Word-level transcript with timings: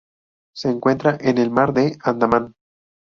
Se 0.55 0.67
encuentra 0.71 1.15
en 1.21 1.37
el 1.37 1.51
Mar 1.51 1.73
de 1.73 1.99
Andamán. 2.01 2.55